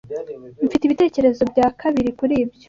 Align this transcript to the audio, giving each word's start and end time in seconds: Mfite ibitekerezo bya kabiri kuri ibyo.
Mfite 0.65 0.81
ibitekerezo 0.85 1.41
bya 1.51 1.67
kabiri 1.79 2.09
kuri 2.19 2.33
ibyo. 2.43 2.59